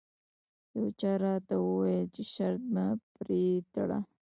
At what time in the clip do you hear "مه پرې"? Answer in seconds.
2.73-3.41